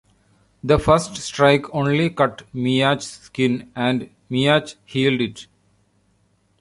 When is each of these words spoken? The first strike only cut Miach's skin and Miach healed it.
The 0.63 0.79
first 0.79 1.15
strike 1.17 1.71
only 1.75 2.09
cut 2.09 2.51
Miach's 2.55 3.05
skin 3.05 3.71
and 3.75 4.09
Miach 4.31 4.73
healed 4.83 5.21
it. 5.21 5.45